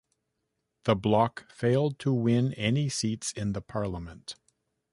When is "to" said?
1.99-2.11